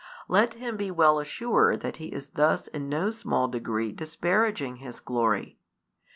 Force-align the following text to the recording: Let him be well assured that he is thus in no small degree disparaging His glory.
Let 0.27 0.55
him 0.55 0.77
be 0.77 0.89
well 0.89 1.19
assured 1.19 1.81
that 1.81 1.97
he 1.97 2.07
is 2.07 2.29
thus 2.29 2.65
in 2.65 2.89
no 2.89 3.11
small 3.11 3.47
degree 3.47 3.91
disparaging 3.91 4.77
His 4.77 4.99
glory. 4.99 5.59